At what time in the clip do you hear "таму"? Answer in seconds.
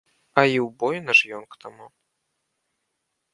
1.65-1.85